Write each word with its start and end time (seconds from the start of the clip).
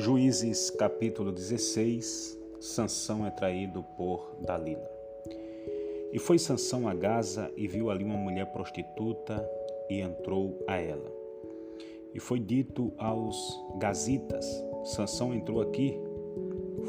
Juízes 0.00 0.70
capítulo 0.70 1.32
16 1.32 2.38
Sansão 2.60 3.26
é 3.26 3.30
traído 3.30 3.82
por 3.96 4.36
Dalila. 4.46 4.88
E 6.12 6.20
foi 6.20 6.38
Sansão 6.38 6.86
a 6.86 6.94
Gaza 6.94 7.50
e 7.56 7.66
viu 7.66 7.90
ali 7.90 8.04
uma 8.04 8.16
mulher 8.16 8.46
prostituta 8.52 9.44
e 9.90 10.00
entrou 10.00 10.64
a 10.68 10.76
ela. 10.76 11.12
E 12.14 12.20
foi 12.20 12.38
dito 12.38 12.92
aos 12.96 13.60
gazitas: 13.80 14.46
Sansão 14.84 15.34
entrou 15.34 15.60
aqui. 15.60 15.98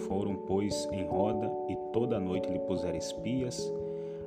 Foram, 0.07 0.35
pois, 0.45 0.87
em 0.91 1.03
roda 1.03 1.51
e 1.67 1.75
toda 1.91 2.17
a 2.17 2.19
noite 2.19 2.47
lhe 2.47 2.59
puseram 2.59 2.95
espias 2.95 3.73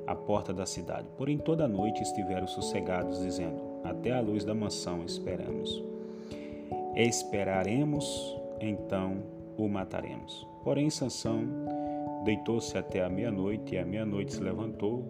à 0.05 0.13
porta 0.13 0.53
da 0.53 0.65
cidade. 0.65 1.07
Porém, 1.17 1.37
toda 1.37 1.63
a 1.63 1.69
noite 1.69 2.03
estiveram 2.03 2.47
sossegados, 2.47 3.21
dizendo: 3.21 3.61
Até 3.81 4.11
a 4.11 4.19
luz 4.19 4.43
da 4.43 4.53
mansão 4.53 5.05
esperamos. 5.05 5.81
Esperaremos 6.97 8.42
então 8.63 9.23
o 9.57 9.67
mataremos. 9.67 10.47
Porém, 10.63 10.89
Sansão 10.89 11.45
deitou-se 12.23 12.77
até 12.77 13.03
a 13.03 13.09
meia-noite, 13.09 13.75
e 13.75 13.77
à 13.77 13.85
meia-noite 13.85 14.33
se 14.33 14.41
levantou 14.41 15.03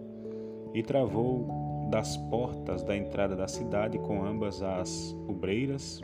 e 0.73 0.81
travou 0.81 1.48
das 1.89 2.17
portas 2.17 2.84
da 2.84 2.98
entrada 2.98 3.35
da 3.35 3.48
cidade 3.48 3.99
com 3.99 4.23
ambas 4.23 4.62
as 4.63 5.16
obreiras, 5.27 6.02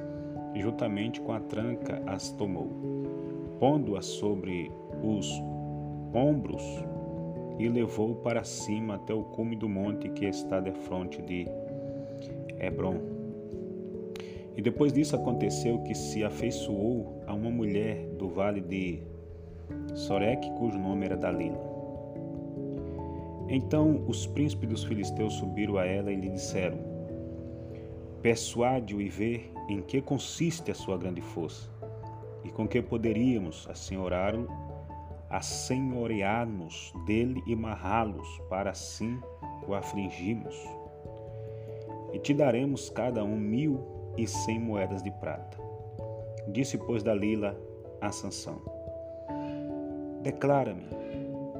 juntamente 0.55 1.20
com 1.22 1.31
a 1.31 1.39
tranca 1.39 2.02
as 2.05 2.31
tomou, 2.31 2.70
pondo-as 3.59 4.05
sobre 4.05 4.72
os 5.02 5.27
ombros 6.13 6.63
e 7.58 7.67
levou 7.67 8.16
para 8.16 8.44
cima 8.44 8.95
até 8.95 9.13
o 9.13 9.23
cume 9.23 9.55
do 9.55 9.67
monte 9.67 10.09
que 10.09 10.25
está 10.25 10.59
defronte 10.59 11.22
de 11.22 11.47
Hebron 12.59 13.20
e 14.59 14.61
depois 14.61 14.92
disso 14.92 15.16
aconteceu 15.16 15.80
que 15.83 15.95
se 15.95 16.22
afeiçoou 16.22 17.19
a 17.30 17.33
uma 17.33 17.52
mulher 17.52 18.08
do 18.17 18.27
vale 18.27 18.59
de 18.59 19.03
Sorek, 19.94 20.49
cujo 20.58 20.80
nome 20.80 21.05
era 21.05 21.16
Dalila. 21.16 21.59
Então 23.47 24.03
os 24.08 24.25
príncipes 24.25 24.67
dos 24.67 24.83
filisteus 24.83 25.33
subiram 25.36 25.77
a 25.77 25.86
ela 25.86 26.11
e 26.11 26.16
lhe 26.16 26.30
disseram: 26.30 26.80
Persuade-o 28.23 28.99
e 28.99 29.09
vê 29.09 29.44
em 29.69 29.80
que 29.80 30.02
consiste 30.02 30.71
a 30.71 30.75
sua 30.75 30.97
grande 30.97 31.21
força, 31.21 31.69
e 32.44 32.49
com 32.49 32.67
que 32.67 32.81
poderíamos 32.81 33.67
assenhorá-lo, 33.69 34.47
assenhorear-nos 35.30 36.91
dele 37.05 37.43
e 37.45 37.55
marrá-los, 37.55 38.27
para 38.49 38.71
assim 38.71 39.19
o 39.67 39.75
afligirmos. 39.75 40.55
E 42.11 42.17
te 42.17 42.33
daremos 42.33 42.89
cada 42.89 43.23
um 43.23 43.38
mil 43.38 43.83
e 44.17 44.25
cem 44.25 44.59
moedas 44.59 45.03
de 45.03 45.11
prata. 45.11 45.69
Disse, 46.52 46.78
pois, 46.78 47.03
Dalila 47.03 47.55
a 48.02 48.11
Sansão: 48.11 48.59
Declara-me, 50.22 50.88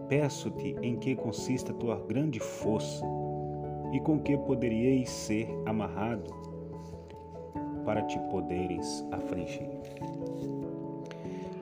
peço-te 0.08 0.76
em 0.82 0.98
que 0.98 1.16
consiste 1.16 1.72
a 1.72 1.76
tua 1.76 2.00
grande 2.08 2.40
força 2.40 3.06
e 3.94 4.00
com 4.00 4.20
que 4.20 4.38
poderíeis 4.38 5.10
ser 5.10 5.48
amarrado 5.66 6.34
para 7.86 8.02
te 8.04 8.20
poderes 8.32 9.06
afligir. 9.12 9.70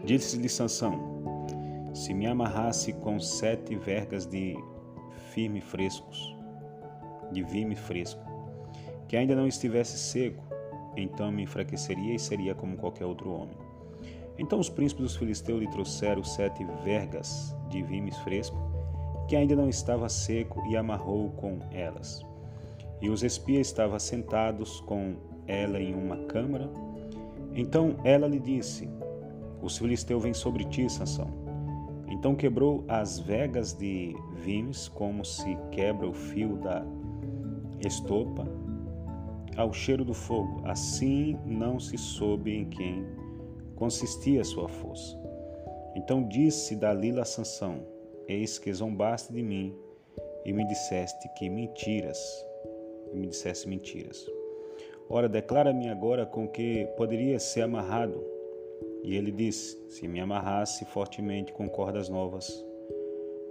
Disse-lhe 0.03 0.49
Sansão: 0.49 0.93
Se 1.93 2.13
me 2.13 2.27
amarrasse 2.27 2.93
com 2.93 3.19
sete 3.19 3.75
vergas 3.75 4.25
de 4.25 4.55
firme 5.33 5.59
frescos, 5.59 6.35
de 7.31 7.43
vime 7.43 7.75
fresco, 7.75 8.21
que 9.07 9.17
ainda 9.17 9.35
não 9.35 9.47
estivesse 9.47 9.97
seco, 9.97 10.46
então 11.01 11.31
me 11.31 11.43
enfraqueceria 11.43 12.15
e 12.15 12.19
seria 12.19 12.55
como 12.55 12.77
qualquer 12.77 13.05
outro 13.05 13.31
homem. 13.31 13.57
Então 14.37 14.59
os 14.59 14.69
príncipes 14.69 15.03
dos 15.03 15.15
filisteus 15.15 15.59
lhe 15.59 15.67
trouxeram 15.67 16.23
sete 16.23 16.65
vergas 16.83 17.55
de 17.69 17.81
vimes 17.81 18.17
fresco, 18.19 18.57
que 19.27 19.35
ainda 19.35 19.55
não 19.55 19.67
estava 19.67 20.07
seco, 20.09 20.63
e 20.69 20.77
amarrou 20.77 21.31
com 21.31 21.59
elas. 21.71 22.25
E 23.01 23.09
os 23.09 23.23
espias 23.23 23.67
estavam 23.67 23.99
sentados 23.99 24.79
com 24.81 25.15
ela 25.47 25.79
em 25.79 25.93
uma 25.93 26.17
câmara. 26.25 26.69
Então 27.53 27.95
ela 28.03 28.27
lhe 28.27 28.39
disse: 28.39 28.89
Os 29.61 29.77
filisteus 29.77 30.23
vêm 30.23 30.33
sobre 30.33 30.63
ti, 30.65 30.89
Sansão. 30.89 31.27
Então 32.07 32.35
quebrou 32.35 32.85
as 32.87 33.19
vegas 33.19 33.73
de 33.73 34.15
vimes, 34.35 34.87
como 34.87 35.25
se 35.25 35.57
quebra 35.71 36.07
o 36.07 36.13
fio 36.13 36.55
da 36.57 36.85
estopa, 37.85 38.47
ao 39.57 39.73
cheiro 39.73 40.05
do 40.05 40.13
fogo. 40.13 40.61
Assim 40.65 41.37
não 41.45 41.79
se 41.79 41.97
soube 41.97 42.55
em 42.55 42.69
quem 42.69 43.05
consistia 43.75 44.41
a 44.41 44.45
sua 44.45 44.69
força. 44.69 45.17
Então 45.95 46.27
disse 46.27 46.75
Dalila 46.75 47.23
a 47.23 47.25
Sansão: 47.25 47.85
Eis 48.27 48.59
que 48.59 48.71
zombaste 48.71 49.33
de 49.33 49.41
mim 49.41 49.75
e 50.45 50.53
me 50.53 50.65
disseste 50.65 51.27
que 51.35 51.49
mentiras, 51.49 52.19
e 53.11 53.17
me 53.17 53.27
disseste 53.27 53.67
mentiras. 53.67 54.25
Ora, 55.09 55.27
declara-me 55.27 55.89
agora 55.89 56.25
com 56.25 56.47
que 56.47 56.85
poderia 56.95 57.39
ser 57.39 57.61
amarrado. 57.61 58.23
E 59.03 59.15
ele 59.15 59.31
disse: 59.31 59.77
Se 59.89 60.07
me 60.07 60.19
amarrasse 60.19 60.85
fortemente 60.85 61.51
com 61.53 61.67
cordas 61.67 62.09
novas, 62.09 62.65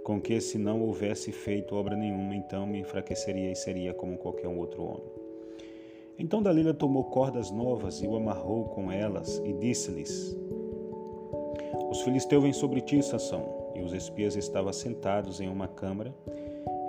com 0.03 0.21
que 0.21 0.39
se 0.39 0.57
não 0.57 0.81
houvesse 0.81 1.31
feito 1.31 1.75
obra 1.75 1.95
nenhuma, 1.95 2.35
então 2.35 2.65
me 2.65 2.79
enfraqueceria 2.79 3.51
e 3.51 3.55
seria 3.55 3.93
como 3.93 4.17
qualquer 4.17 4.47
outro 4.47 4.83
homem. 4.83 5.26
Então 6.19 6.41
Dalila 6.41 6.73
tomou 6.73 7.03
cordas 7.03 7.51
novas 7.51 8.01
e 8.01 8.07
o 8.07 8.15
amarrou 8.15 8.65
com 8.65 8.91
elas 8.91 9.39
e 9.45 9.53
disse-lhes: 9.53 10.35
Os 11.91 12.01
filisteus 12.01 12.41
vêm 12.41 12.53
sobre 12.53 12.81
ti, 12.81 13.03
Sansão. 13.03 13.55
E 13.75 13.81
os 13.81 13.93
espias 13.93 14.35
estavam 14.35 14.73
sentados 14.73 15.39
em 15.39 15.47
uma 15.47 15.67
câmara. 15.67 16.11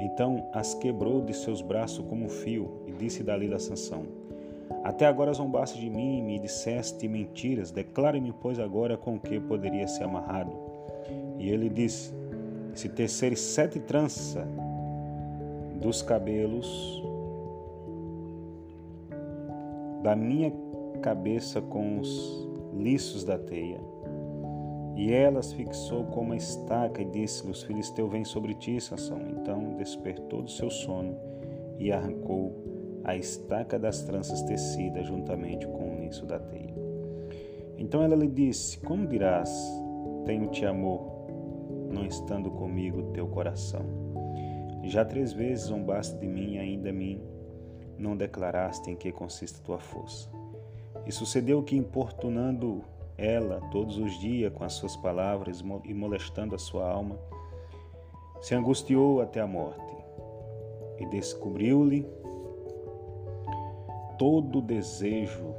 Então 0.00 0.49
as 0.55 0.72
quebrou 0.75 1.21
de 1.21 1.34
seus 1.34 1.61
braços 1.61 2.05
como 2.09 2.25
um 2.25 2.28
fio 2.31 2.83
e 2.87 2.93
disse 2.93 3.22
Dalila 3.22 3.56
a 3.56 3.61
Sansão: 3.61 4.06
Até 4.83 5.05
agora 5.05 5.34
zombaste 5.34 5.78
de 5.78 5.91
mim 5.91 6.21
e 6.21 6.22
me 6.22 6.38
disseste 6.38 7.06
mentiras. 7.06 7.71
Declare-me, 7.71 8.33
pois, 8.41 8.59
agora 8.59 8.97
com 8.97 9.21
que 9.21 9.38
poderia 9.38 9.87
ser 9.87 10.05
amarrado. 10.05 10.53
E 11.38 11.50
ele 11.50 11.69
disse: 11.69 12.15
Se 12.75 12.88
teceres 12.88 13.41
sete 13.41 13.78
tranças 13.78 14.47
dos 15.83 16.00
cabelos 16.00 17.03
da 20.03 20.14
minha 20.14 20.53
cabeça 21.03 21.60
com 21.60 21.98
os 21.98 22.48
liços 22.75 23.25
da 23.25 23.38
teia. 23.38 23.81
E 24.97 25.12
elas 25.12 25.53
fixou 25.53 26.04
com 26.06 26.22
uma 26.22 26.36
estaca 26.36 27.03
e 27.03 27.04
disse-lhe: 27.04 27.53
Os 27.53 27.62
filisteus 27.62 28.10
vêm 28.10 28.25
sobre 28.25 28.54
ti, 28.54 28.81
Sansão. 28.81 29.20
Então 29.31 29.76
despertou 29.76 30.42
do 30.42 30.50
seu 30.50 30.70
sono 30.70 31.16
e 31.78 31.92
arrancou 31.92 32.53
a 33.04 33.16
estaca 33.16 33.78
das 33.78 34.03
tranças 34.03 34.42
tecidas 34.42 35.06
juntamente 35.06 35.66
com 35.69 35.94
o 35.94 36.00
liço 36.00 36.26
da 36.26 36.38
teia. 36.38 36.75
Então 37.76 38.03
ela 38.03 38.16
lhe 38.16 38.26
disse: 38.26 38.78
Como 38.81 39.06
dirás, 39.06 39.50
tenho-te 40.25 40.66
amor, 40.66 41.00
não 41.92 42.04
estando 42.04 42.50
comigo 42.50 43.12
teu 43.12 43.28
coração? 43.28 43.87
Já 44.82 45.04
três 45.04 45.32
vezes 45.32 45.66
zombaste 45.66 46.19
de 46.19 46.26
mim 46.26 46.54
e 46.54 46.58
ainda 46.58 46.92
mim 46.92 47.20
não 47.98 48.16
declaraste 48.16 48.91
em 48.91 48.97
que 48.97 49.12
consiste 49.12 49.60
tua 49.60 49.78
força. 49.78 50.28
E 51.06 51.12
sucedeu 51.12 51.62
que, 51.62 51.76
importunando 51.76 52.82
ela 53.16 53.60
todos 53.72 53.98
os 53.98 54.19
dias 54.19 54.53
com 54.53 54.64
as 54.64 54.75
suas 54.75 54.97
palavras 54.97 55.62
e 55.84 55.94
molestando 55.94 56.54
a 56.54 56.58
sua 56.58 56.88
alma, 56.88 57.19
se 58.41 58.54
angustiou 58.54 59.20
até 59.20 59.41
a 59.41 59.47
morte 59.47 59.97
e 60.98 61.06
descobriu-lhe 61.06 62.06
todo 64.19 64.58
o 64.58 64.62
desejo, 64.62 65.55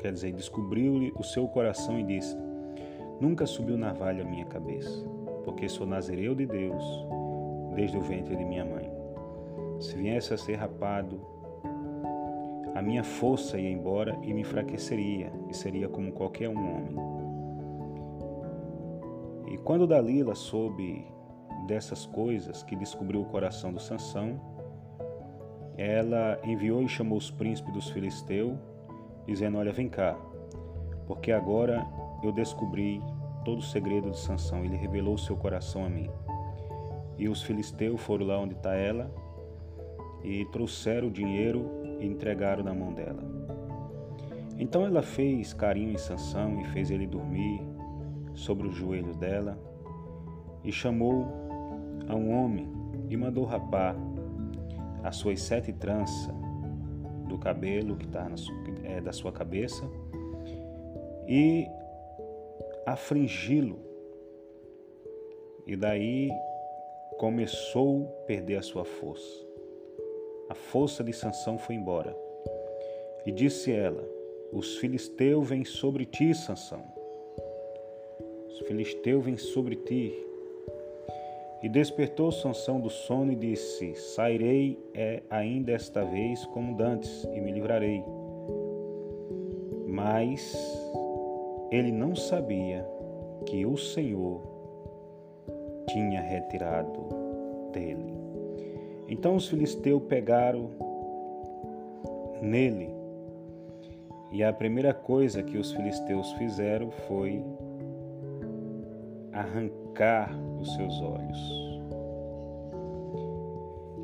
quer 0.00 0.12
dizer, 0.12 0.32
descobriu-lhe 0.32 1.12
o 1.16 1.22
seu 1.22 1.48
coração 1.48 1.98
e 1.98 2.04
disse: 2.04 2.36
Nunca 3.20 3.46
subiu 3.46 3.76
navalha 3.76 4.22
a 4.22 4.26
minha 4.26 4.44
cabeça, 4.44 5.04
porque 5.44 5.68
sou 5.68 5.86
nazireu 5.86 6.34
de 6.34 6.46
Deus 6.46 6.84
desde 7.74 7.96
o 7.96 8.00
ventre 8.00 8.36
de 8.36 8.44
minha 8.44 8.64
mãe. 8.64 8.93
Se 9.80 9.96
viesse 9.96 10.32
a 10.32 10.38
ser 10.38 10.54
rapado, 10.54 11.20
a 12.74 12.82
minha 12.82 13.04
força 13.04 13.58
ia 13.58 13.70
embora 13.70 14.18
e 14.22 14.32
me 14.32 14.40
enfraqueceria, 14.40 15.32
e 15.48 15.54
seria 15.54 15.88
como 15.88 16.12
qualquer 16.12 16.48
um 16.48 16.58
homem. 16.58 16.96
E 19.52 19.58
quando 19.58 19.86
Dalila 19.86 20.34
soube 20.34 21.06
dessas 21.66 22.04
coisas 22.06 22.62
que 22.64 22.74
descobriu 22.74 23.22
o 23.22 23.26
coração 23.26 23.72
do 23.72 23.80
Sansão, 23.80 24.40
ela 25.76 26.38
enviou 26.44 26.82
e 26.82 26.88
chamou 26.88 27.18
os 27.18 27.30
príncipes 27.30 27.72
dos 27.72 27.90
filisteus, 27.90 28.58
dizendo: 29.26 29.58
Olha, 29.58 29.72
vem 29.72 29.88
cá, 29.88 30.16
porque 31.06 31.30
agora 31.30 31.86
eu 32.22 32.32
descobri 32.32 33.00
todo 33.44 33.58
o 33.58 33.62
segredo 33.62 34.10
de 34.10 34.18
Sansão. 34.18 34.64
Ele 34.64 34.76
revelou 34.76 35.16
seu 35.16 35.36
coração 35.36 35.84
a 35.84 35.88
mim. 35.88 36.10
E 37.16 37.28
os 37.28 37.42
filisteus 37.42 38.00
foram 38.00 38.26
lá 38.26 38.38
onde 38.38 38.54
está 38.54 38.74
ela 38.74 39.08
e 40.24 40.44
trouxeram 40.46 41.08
o 41.08 41.10
dinheiro 41.10 41.70
e 42.00 42.06
entregaram 42.06 42.64
na 42.64 42.74
mão 42.74 42.92
dela. 42.92 43.22
Então 44.58 44.86
ela 44.86 45.02
fez 45.02 45.52
carinho 45.52 45.92
em 45.92 45.98
Sansão 45.98 46.60
e 46.60 46.64
fez 46.66 46.90
ele 46.90 47.06
dormir 47.06 47.60
sobre 48.34 48.66
os 48.66 48.74
joelhos 48.74 49.16
dela 49.16 49.58
e 50.64 50.72
chamou 50.72 51.26
a 52.08 52.14
um 52.14 52.32
homem 52.32 52.68
e 53.08 53.16
mandou 53.16 53.44
rapar 53.44 53.94
as 55.02 55.16
suas 55.16 55.42
sete 55.42 55.72
tranças 55.72 56.34
do 57.28 57.36
cabelo 57.38 57.96
que 57.96 58.06
está 58.06 58.26
é, 58.84 59.00
da 59.00 59.12
sua 59.12 59.30
cabeça 59.30 59.84
e 61.28 61.66
afringi-lo. 62.86 63.78
E 65.66 65.76
daí 65.76 66.30
começou 67.18 68.06
a 68.22 68.26
perder 68.26 68.56
a 68.56 68.62
sua 68.62 68.84
força. 68.84 69.43
A 70.48 70.54
força 70.54 71.02
de 71.02 71.12
Sansão 71.12 71.58
foi 71.58 71.74
embora. 71.74 72.16
E 73.26 73.32
disse 73.32 73.72
ela: 73.72 74.02
Os 74.52 74.76
filisteus 74.76 75.48
vêm 75.48 75.64
sobre 75.64 76.04
ti, 76.04 76.34
Sansão. 76.34 76.82
Os 78.48 78.60
filisteus 78.66 79.24
vêm 79.24 79.36
sobre 79.36 79.76
ti. 79.76 80.12
E 81.62 81.68
despertou 81.68 82.30
Sansão 82.30 82.78
do 82.78 82.90
sono 82.90 83.32
e 83.32 83.36
disse: 83.36 83.94
Sairei 83.94 84.78
é, 84.92 85.22
ainda 85.30 85.72
esta 85.72 86.04
vez 86.04 86.44
como 86.46 86.76
dantes 86.76 87.24
e 87.32 87.40
me 87.40 87.50
livrarei. 87.52 88.04
Mas 89.86 90.54
ele 91.70 91.90
não 91.90 92.14
sabia 92.14 92.86
que 93.46 93.64
o 93.64 93.76
Senhor 93.76 94.42
tinha 95.88 96.20
retirado 96.20 97.00
dele. 97.72 98.13
Então 99.14 99.36
os 99.36 99.46
filisteus 99.46 100.02
pegaram 100.08 100.70
nele, 102.42 102.90
e 104.32 104.42
a 104.42 104.52
primeira 104.52 104.92
coisa 104.92 105.40
que 105.40 105.56
os 105.56 105.70
filisteus 105.70 106.32
fizeram 106.32 106.90
foi 107.06 107.40
arrancar 109.32 110.36
os 110.60 110.74
seus 110.74 111.00
olhos. 111.00 111.80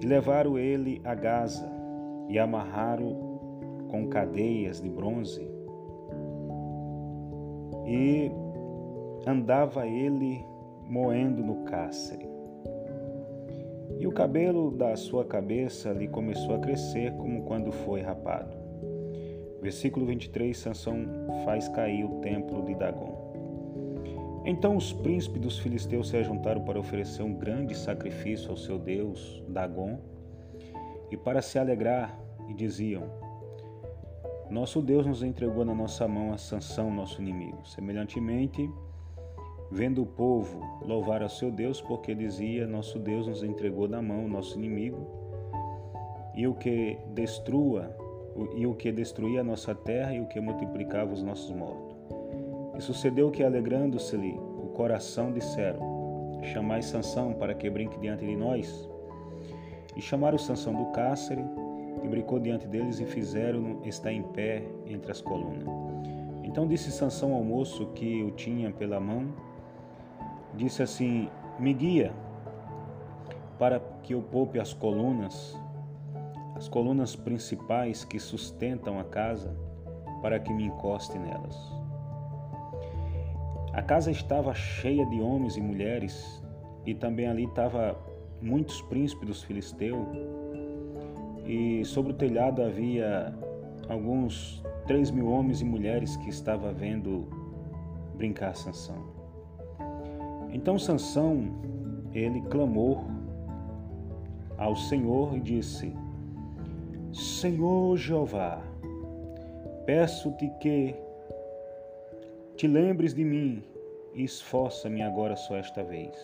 E 0.00 0.06
levaram 0.06 0.56
ele 0.56 1.00
a 1.02 1.16
Gaza 1.16 1.68
e 2.28 2.38
amarraram 2.38 3.40
com 3.88 4.06
cadeias 4.06 4.80
de 4.80 4.88
bronze. 4.88 5.44
E 7.84 8.30
andava 9.26 9.88
ele 9.88 10.46
moendo 10.88 11.42
no 11.42 11.64
cárcere. 11.64 12.29
E 14.00 14.06
o 14.06 14.12
cabelo 14.12 14.70
da 14.70 14.96
sua 14.96 15.26
cabeça 15.26 15.92
lhe 15.92 16.08
começou 16.08 16.54
a 16.54 16.58
crescer 16.58 17.12
como 17.18 17.42
quando 17.42 17.70
foi 17.70 18.00
rapado. 18.00 18.56
Versículo 19.60 20.06
23, 20.06 20.56
Sansão 20.56 21.04
faz 21.44 21.68
cair 21.68 22.04
o 22.04 22.20
templo 22.20 22.64
de 22.64 22.74
Dagon. 22.74 23.30
Então 24.46 24.74
os 24.74 24.90
príncipes 24.90 25.42
dos 25.42 25.58
filisteus 25.58 26.08
se 26.08 26.16
ajuntaram 26.16 26.62
para 26.64 26.80
oferecer 26.80 27.22
um 27.22 27.34
grande 27.34 27.76
sacrifício 27.76 28.50
ao 28.50 28.56
seu 28.56 28.78
deus, 28.78 29.44
Dagon, 29.46 29.98
e 31.10 31.16
para 31.16 31.42
se 31.42 31.58
alegrar, 31.58 32.18
e 32.48 32.54
diziam: 32.54 33.02
Nosso 34.48 34.80
Deus 34.80 35.06
nos 35.06 35.22
entregou 35.22 35.62
na 35.62 35.74
nossa 35.74 36.08
mão 36.08 36.32
a 36.32 36.38
Sansão, 36.38 36.90
nosso 36.90 37.20
inimigo. 37.20 37.66
Semelhantemente, 37.66 38.66
vendo 39.70 40.02
o 40.02 40.06
povo 40.06 40.60
louvar 40.82 41.22
a 41.22 41.28
seu 41.28 41.50
Deus, 41.50 41.80
porque 41.80 42.14
dizia: 42.14 42.66
Nosso 42.66 42.98
Deus 42.98 43.26
nos 43.26 43.42
entregou 43.42 43.88
na 43.88 44.02
mão 44.02 44.28
nosso 44.28 44.58
inimigo, 44.58 45.06
e 46.34 46.46
o 46.46 46.54
que 46.54 46.98
destrua, 47.14 47.94
e 48.56 48.66
o 48.66 48.74
que 48.74 48.90
destruía 48.90 49.40
a 49.40 49.44
nossa 49.44 49.74
terra 49.74 50.14
e 50.14 50.20
o 50.20 50.26
que 50.26 50.40
multiplicava 50.40 51.12
os 51.12 51.22
nossos 51.22 51.50
mortos. 51.50 51.96
E 52.76 52.80
sucedeu 52.80 53.30
que, 53.30 53.42
alegrando-se-lhe 53.42 54.32
o 54.32 54.68
coração, 54.74 55.32
disseram: 55.32 56.40
Chamai 56.42 56.82
Sansão 56.82 57.34
para 57.34 57.54
que 57.54 57.68
brinque 57.70 57.98
diante 57.98 58.24
de 58.24 58.36
nós. 58.36 58.88
E 59.96 60.00
chamaram 60.00 60.38
Sansão 60.38 60.72
do 60.72 60.86
cárcere, 60.92 61.44
e 62.02 62.08
brincou 62.08 62.38
diante 62.38 62.66
deles, 62.66 63.00
e 63.00 63.04
fizeram-no 63.04 63.86
estar 63.86 64.12
em 64.12 64.22
pé 64.22 64.62
entre 64.86 65.10
as 65.10 65.20
colunas. 65.20 65.68
Então 66.42 66.66
disse 66.66 66.90
Sansão 66.90 67.34
ao 67.34 67.44
moço 67.44 67.86
que 67.88 68.22
o 68.22 68.30
tinha 68.30 68.70
pela 68.70 68.98
mão, 68.98 69.28
disse 70.60 70.82
assim: 70.82 71.28
Me 71.58 71.72
guia 71.72 72.12
para 73.58 73.80
que 74.02 74.14
eu 74.14 74.22
poupe 74.22 74.60
as 74.60 74.72
colunas, 74.74 75.58
as 76.54 76.68
colunas 76.68 77.16
principais 77.16 78.04
que 78.04 78.18
sustentam 78.18 79.00
a 79.00 79.04
casa, 79.04 79.56
para 80.20 80.38
que 80.38 80.52
me 80.52 80.64
encoste 80.64 81.18
nelas. 81.18 81.56
A 83.72 83.82
casa 83.82 84.10
estava 84.10 84.52
cheia 84.52 85.06
de 85.06 85.20
homens 85.20 85.56
e 85.56 85.60
mulheres, 85.60 86.42
e 86.84 86.94
também 86.94 87.26
ali 87.26 87.44
estava 87.44 87.96
muitos 88.40 88.82
príncipes 88.82 89.26
dos 89.26 89.42
filisteus, 89.42 90.08
e 91.46 91.84
sobre 91.84 92.12
o 92.12 92.14
telhado 92.14 92.62
havia 92.62 93.34
alguns 93.88 94.62
três 94.86 95.10
mil 95.10 95.28
homens 95.28 95.60
e 95.60 95.64
mulheres 95.64 96.16
que 96.16 96.28
estavam 96.28 96.72
vendo 96.74 97.28
brincar 98.16 98.54
Sansão. 98.54 99.19
Então 100.52 100.78
Sansão, 100.78 101.44
ele 102.12 102.40
clamou 102.42 103.04
ao 104.58 104.76
Senhor 104.76 105.36
e 105.36 105.40
disse: 105.40 105.92
Senhor 107.12 107.96
Jeová, 107.96 108.62
peço-te 109.86 110.48
que 110.60 110.94
te 112.56 112.66
lembres 112.66 113.14
de 113.14 113.24
mim 113.24 113.62
e 114.14 114.24
esforça-me 114.24 115.02
agora 115.02 115.34
só 115.36 115.56
esta 115.56 115.82
vez. 115.82 116.14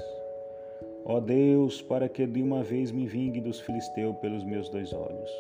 Ó 1.04 1.20
Deus, 1.20 1.80
para 1.80 2.08
que 2.08 2.26
de 2.26 2.42
uma 2.42 2.62
vez 2.62 2.90
me 2.90 3.06
vingue 3.06 3.40
dos 3.40 3.60
filisteus 3.60 4.16
pelos 4.16 4.44
meus 4.44 4.68
dois 4.68 4.92
olhos. 4.92 5.30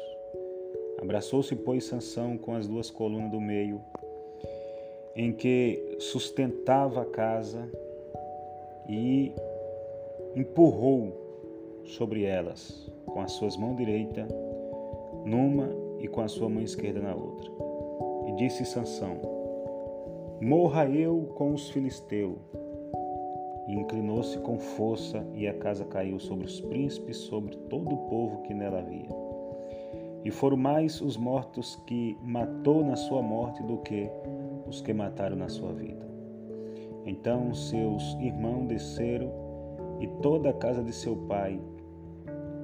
Abraçou-se, 1.02 1.54
pois, 1.56 1.84
Sansão 1.84 2.38
com 2.38 2.54
as 2.54 2.66
duas 2.66 2.90
colunas 2.90 3.30
do 3.30 3.40
meio, 3.40 3.80
em 5.14 5.32
que 5.32 5.96
sustentava 5.98 7.02
a 7.02 7.04
casa, 7.04 7.68
e 8.88 9.32
empurrou 10.34 11.12
sobre 11.84 12.24
elas 12.24 12.90
com 13.06 13.20
as 13.20 13.32
suas 13.32 13.56
mãos 13.56 13.76
direita 13.76 14.26
numa 15.24 15.70
e 16.00 16.08
com 16.08 16.20
a 16.20 16.28
sua 16.28 16.48
mão 16.48 16.62
esquerda 16.62 17.00
na 17.00 17.14
outra. 17.14 17.50
E 18.28 18.32
disse 18.32 18.64
Sansão: 18.64 19.16
Morra 20.40 20.86
eu 20.86 21.32
com 21.34 21.54
os 21.54 21.70
filisteus. 21.70 22.36
E 23.66 23.74
inclinou-se 23.74 24.38
com 24.38 24.58
força, 24.58 25.26
e 25.34 25.48
a 25.48 25.54
casa 25.54 25.84
caiu 25.84 26.20
sobre 26.20 26.46
os 26.46 26.60
príncipes, 26.60 27.16
sobre 27.16 27.56
todo 27.68 27.94
o 27.94 28.08
povo 28.08 28.42
que 28.42 28.54
nela 28.54 28.78
havia. 28.78 29.08
E 30.24 30.30
foram 30.30 30.56
mais 30.56 31.00
os 31.00 31.16
mortos 31.16 31.74
que 31.86 32.16
matou 32.22 32.84
na 32.84 32.94
sua 32.94 33.20
morte 33.22 33.62
do 33.64 33.78
que 33.78 34.08
os 34.68 34.80
que 34.80 34.92
mataram 34.92 35.36
na 35.36 35.48
sua 35.48 35.72
vida. 35.72 36.06
Então 37.06 37.54
seus 37.54 38.14
irmãos 38.20 38.66
desceram 38.66 39.30
e 40.00 40.08
toda 40.20 40.50
a 40.50 40.52
casa 40.52 40.82
de 40.82 40.92
seu 40.92 41.16
pai, 41.16 41.58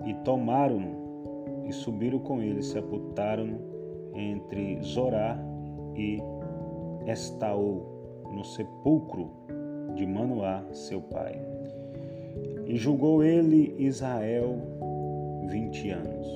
e 0.04 0.12
tomaram-no 0.25 1.00
e 1.64 1.72
subiram 1.72 2.18
com 2.18 2.42
ele, 2.42 2.62
sepultaram-no 2.62 3.58
entre 4.14 4.82
Zorá 4.82 5.38
e 5.96 6.18
Estaú, 7.06 7.82
no 8.32 8.44
sepulcro 8.44 9.30
de 9.94 10.06
Manoá, 10.06 10.64
seu 10.72 11.00
pai. 11.00 11.40
E 12.66 12.76
julgou 12.76 13.22
ele 13.22 13.75
Israel 13.78 14.56
vinte 15.49 15.90
anos. 15.90 16.26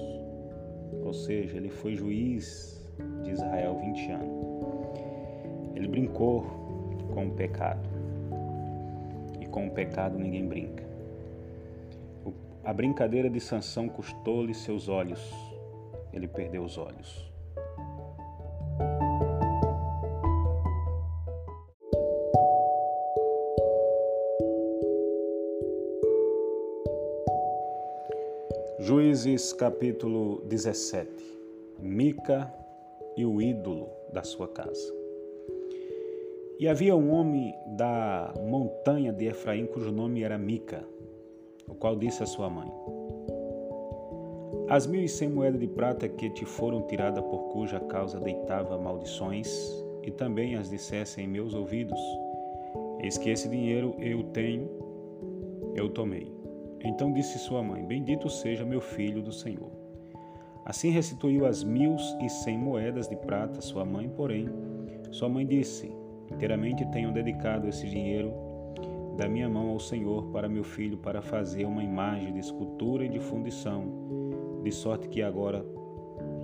Ou 1.04 1.12
seja, 1.12 1.56
ele 1.56 1.70
foi 1.70 1.94
juiz 1.94 2.86
de 3.22 3.30
Israel 3.30 3.76
vinte 3.78 4.10
anos. 4.10 4.46
Ele 5.74 5.88
brincou 5.88 6.44
com 7.12 7.26
o 7.26 7.30
pecado. 7.30 7.85
Com 9.56 9.68
o 9.68 9.70
pecado 9.70 10.18
ninguém 10.18 10.46
brinca. 10.46 10.84
A 12.62 12.74
brincadeira 12.74 13.30
de 13.30 13.40
Sansão 13.40 13.88
custou-lhe 13.88 14.52
seus 14.52 14.86
olhos. 14.86 15.32
Ele 16.12 16.28
perdeu 16.28 16.62
os 16.62 16.76
olhos. 16.76 17.32
Juízes 28.78 29.54
capítulo 29.54 30.42
17 30.42 31.08
Mica 31.78 32.52
e 33.16 33.24
o 33.24 33.40
ídolo 33.40 33.88
da 34.12 34.22
sua 34.22 34.48
casa. 34.48 34.95
E 36.58 36.66
havia 36.66 36.96
um 36.96 37.12
homem 37.12 37.54
da 37.66 38.32
montanha 38.48 39.12
de 39.12 39.26
Efraim 39.26 39.66
cujo 39.66 39.92
nome 39.92 40.22
era 40.22 40.38
Mica, 40.38 40.82
o 41.68 41.74
qual 41.74 41.94
disse 41.94 42.22
à 42.22 42.26
sua 42.26 42.48
mãe: 42.48 42.72
As 44.66 44.86
mil 44.86 45.02
e 45.02 45.08
cem 45.08 45.28
moedas 45.28 45.60
de 45.60 45.66
prata 45.66 46.08
que 46.08 46.30
te 46.30 46.46
foram 46.46 46.80
tiradas 46.86 47.22
por 47.24 47.50
cuja 47.50 47.78
causa 47.78 48.18
deitava 48.18 48.78
maldições, 48.78 49.46
e 50.02 50.10
também 50.10 50.56
as 50.56 50.70
dissesse 50.70 51.20
em 51.20 51.28
meus 51.28 51.52
ouvidos: 51.52 52.00
Eis 53.00 53.18
que 53.18 53.28
esse 53.28 53.50
dinheiro 53.50 53.94
eu 53.98 54.22
tenho, 54.22 54.70
eu 55.74 55.90
tomei. 55.90 56.32
Então 56.82 57.12
disse 57.12 57.38
sua 57.38 57.62
mãe: 57.62 57.84
Bendito 57.84 58.30
seja 58.30 58.64
meu 58.64 58.80
filho 58.80 59.20
do 59.20 59.30
Senhor. 59.30 59.70
Assim 60.64 60.88
restituiu 60.88 61.44
as 61.44 61.62
mil 61.62 61.96
e 62.22 62.30
cem 62.30 62.56
moedas 62.56 63.08
de 63.08 63.16
prata 63.16 63.60
sua 63.60 63.84
mãe, 63.84 64.08
porém, 64.08 64.48
sua 65.10 65.28
mãe 65.28 65.44
disse: 65.44 65.94
Inteiramente 66.30 66.84
tenho 66.90 67.12
dedicado 67.12 67.68
esse 67.68 67.86
dinheiro 67.86 68.32
da 69.16 69.28
minha 69.28 69.48
mão 69.48 69.70
ao 69.70 69.80
Senhor 69.80 70.26
para 70.26 70.48
meu 70.48 70.64
filho, 70.64 70.98
para 70.98 71.22
fazer 71.22 71.64
uma 71.64 71.82
imagem 71.82 72.32
de 72.32 72.40
escultura 72.40 73.04
e 73.04 73.08
de 73.08 73.18
fundição, 73.18 73.84
de 74.62 74.70
sorte 74.72 75.08
que 75.08 75.22
agora 75.22 75.64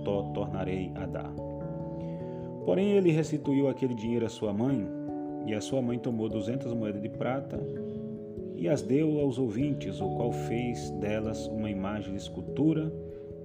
to 0.03 0.31
tornarei 0.33 0.91
a 0.95 1.05
dar. 1.05 1.33
Porém, 2.65 2.91
ele 2.91 3.11
restituiu 3.11 3.67
aquele 3.67 3.93
dinheiro 3.93 4.25
à 4.25 4.29
sua 4.29 4.53
mãe, 4.53 4.87
e 5.45 5.53
a 5.53 5.61
sua 5.61 5.81
mãe 5.81 5.99
tomou 5.99 6.29
duzentas 6.29 6.73
moedas 6.73 7.01
de 7.01 7.09
prata 7.09 7.61
e 8.55 8.69
as 8.69 8.81
deu 8.81 9.19
aos 9.19 9.37
ouvintes, 9.37 9.99
o 9.99 10.15
qual 10.15 10.31
fez 10.31 10.89
delas 10.91 11.47
uma 11.47 11.69
imagem 11.69 12.13
de 12.13 12.19
escultura 12.19 12.93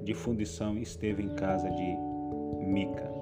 de 0.05 0.15
fundição 0.15 0.77
e 0.77 0.83
esteve 0.83 1.23
em 1.23 1.31
casa 1.31 1.69
de 1.71 1.97
Mica. 2.65 3.18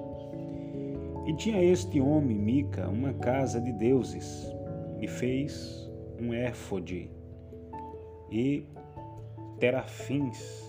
E 1.26 1.32
tinha 1.34 1.60
este 1.62 2.00
homem, 2.00 2.38
Mica, 2.38 2.88
uma 2.88 3.12
casa 3.12 3.60
de 3.60 3.72
deuses, 3.72 4.46
e 5.00 5.08
fez 5.08 5.90
um 6.20 6.32
éfode 6.32 7.10
e 8.30 8.66
terafins 9.58 10.64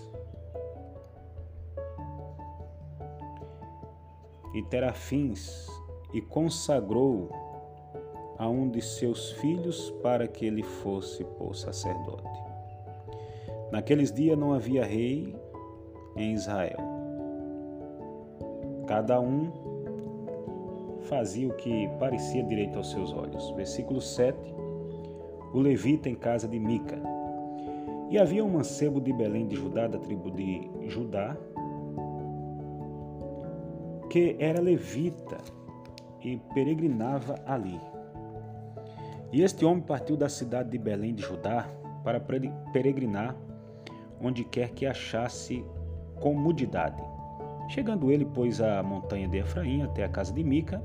e 4.54 4.62
terafins 4.64 5.66
e 6.12 6.20
consagrou 6.20 7.30
a 8.36 8.48
um 8.48 8.68
de 8.68 8.80
seus 8.80 9.32
filhos 9.32 9.90
para 10.02 10.26
que 10.26 10.46
ele 10.46 10.62
fosse 10.62 11.24
por 11.24 11.54
sacerdote. 11.54 12.42
Naqueles 13.70 14.12
dias 14.12 14.38
não 14.38 14.52
havia 14.52 14.84
rei 14.84 15.36
em 16.16 16.32
Israel. 16.32 16.78
Cada 18.86 19.20
um 19.20 19.67
fazia 21.08 21.48
o 21.48 21.54
que 21.54 21.88
parecia 21.98 22.44
direito 22.44 22.76
aos 22.76 22.90
seus 22.90 23.12
olhos. 23.12 23.50
Versículo 23.52 24.00
7. 24.00 24.36
O 25.52 25.58
levita 25.58 26.08
em 26.08 26.14
casa 26.14 26.46
de 26.46 26.58
Mica. 26.58 27.00
E 28.10 28.18
havia 28.18 28.44
um 28.44 28.50
mancebo 28.50 29.00
de 29.00 29.12
Belém 29.12 29.46
de 29.46 29.56
Judá, 29.56 29.86
da 29.86 29.98
tribo 29.98 30.30
de 30.30 30.70
Judá, 30.86 31.36
que 34.08 34.36
era 34.38 34.60
levita 34.60 35.38
e 36.22 36.38
peregrinava 36.54 37.34
ali. 37.46 37.78
E 39.30 39.42
este 39.42 39.64
homem 39.64 39.82
partiu 39.82 40.16
da 40.16 40.28
cidade 40.28 40.70
de 40.70 40.78
Belém 40.78 41.14
de 41.14 41.22
Judá 41.22 41.68
para 42.02 42.18
peregrinar 42.72 43.36
onde 44.20 44.42
quer 44.44 44.70
que 44.70 44.86
achasse 44.86 45.64
comodidade. 46.16 47.02
Chegando 47.68 48.10
ele, 48.10 48.24
pois, 48.24 48.60
à 48.60 48.82
montanha 48.82 49.28
de 49.28 49.38
Efraim 49.38 49.82
até 49.82 50.04
a 50.04 50.08
casa 50.08 50.32
de 50.32 50.42
Mica, 50.42 50.82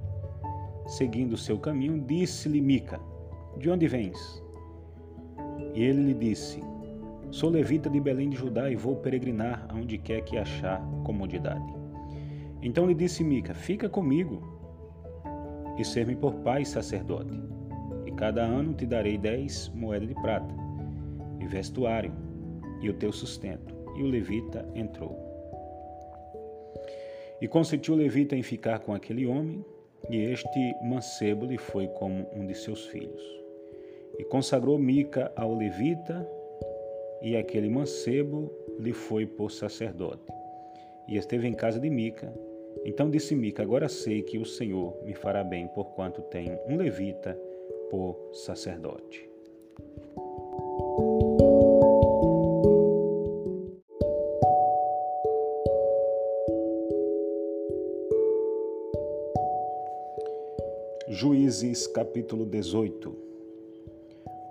seguindo 0.85 1.37
seu 1.37 1.57
caminho, 1.57 1.99
disse-lhe 2.01 2.61
Mica: 2.61 2.99
De 3.57 3.69
onde 3.69 3.87
vens? 3.87 4.43
E 5.73 5.83
ele 5.83 6.03
lhe 6.03 6.13
disse: 6.13 6.61
Sou 7.31 7.49
levita 7.49 7.89
de 7.89 7.99
Belém 7.99 8.29
de 8.29 8.37
Judá 8.37 8.69
e 8.69 8.75
vou 8.75 8.95
peregrinar 8.97 9.65
aonde 9.69 9.97
quer 9.97 10.21
que 10.21 10.37
achar 10.37 10.81
comodidade. 11.03 11.73
Então 12.61 12.85
lhe 12.85 12.93
disse 12.93 13.23
Mica: 13.23 13.53
Fica 13.53 13.89
comigo 13.89 14.41
e 15.77 15.83
ser-me 15.83 16.15
por 16.15 16.33
pai 16.35 16.63
sacerdote. 16.63 17.41
E 18.05 18.11
cada 18.11 18.43
ano 18.43 18.73
te 18.73 18.85
darei 18.85 19.17
dez 19.17 19.71
moedas 19.73 20.07
de 20.07 20.15
prata, 20.15 20.53
e 21.39 21.45
vestuário, 21.47 22.13
e 22.81 22.89
o 22.89 22.93
teu 22.93 23.11
sustento. 23.11 23.73
E 23.95 24.03
o 24.03 24.07
levita 24.07 24.67
entrou. 24.75 25.17
E 27.41 27.47
consentiu 27.47 27.93
o 27.93 27.97
levita 27.97 28.35
em 28.35 28.41
ficar 28.41 28.79
com 28.79 28.93
aquele 28.93 29.25
homem, 29.25 29.63
e 30.09 30.23
este 30.23 30.75
mancebo 30.81 31.45
lhe 31.45 31.57
foi 31.57 31.87
como 31.87 32.27
um 32.33 32.45
de 32.45 32.55
seus 32.55 32.85
filhos. 32.87 33.23
E 34.17 34.23
consagrou 34.23 34.77
Mica 34.77 35.31
ao 35.35 35.55
levita, 35.55 36.27
e 37.21 37.35
aquele 37.35 37.69
mancebo 37.69 38.51
lhe 38.79 38.93
foi 38.93 39.25
por 39.25 39.51
sacerdote. 39.51 40.31
E 41.07 41.17
esteve 41.17 41.47
em 41.47 41.53
casa 41.53 41.79
de 41.79 41.89
Mica, 41.89 42.33
então 42.85 43.09
disse 43.09 43.35
Mica: 43.35 43.63
Agora 43.63 43.87
sei 43.87 44.21
que 44.21 44.37
o 44.37 44.45
Senhor 44.45 44.97
me 45.03 45.13
fará 45.13 45.43
bem, 45.43 45.67
porquanto 45.67 46.21
tenho 46.23 46.57
um 46.67 46.75
levita 46.75 47.37
por 47.89 48.31
sacerdote. 48.33 49.32
Juízes 61.15 61.85
capítulo 61.85 62.43
18 62.43 63.15